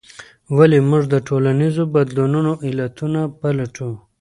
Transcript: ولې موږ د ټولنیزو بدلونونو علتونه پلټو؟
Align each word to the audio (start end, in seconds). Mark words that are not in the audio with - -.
ولې 0.57 0.79
موږ 0.89 1.03
د 1.13 1.15
ټولنیزو 1.27 1.83
بدلونونو 1.93 2.51
علتونه 2.67 3.21
پلټو؟ 3.39 3.89